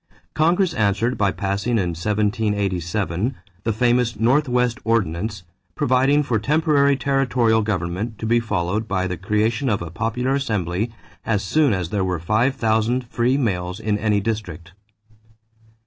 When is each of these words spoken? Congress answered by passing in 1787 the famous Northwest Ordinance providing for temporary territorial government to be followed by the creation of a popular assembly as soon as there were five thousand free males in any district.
Congress 0.33 0.73
answered 0.73 1.15
by 1.15 1.31
passing 1.31 1.73
in 1.73 1.89
1787 1.89 3.35
the 3.63 3.71
famous 3.71 4.19
Northwest 4.19 4.79
Ordinance 4.83 5.43
providing 5.75 6.23
for 6.23 6.39
temporary 6.39 6.97
territorial 6.97 7.61
government 7.61 8.17
to 8.17 8.25
be 8.25 8.39
followed 8.39 8.87
by 8.87 9.05
the 9.05 9.15
creation 9.15 9.69
of 9.69 9.79
a 9.79 9.91
popular 9.91 10.33
assembly 10.33 10.91
as 11.23 11.43
soon 11.43 11.71
as 11.71 11.91
there 11.91 12.03
were 12.03 12.17
five 12.17 12.55
thousand 12.55 13.05
free 13.09 13.37
males 13.37 13.79
in 13.79 13.99
any 13.99 14.19
district. 14.19 14.73